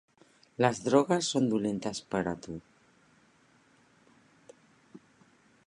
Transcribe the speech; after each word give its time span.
Les 0.63 0.79
drogues 0.85 1.27
són 1.33 1.49
dolentes 1.51 2.01
per 2.15 2.21
a 2.31 2.33
tu. 2.47 2.57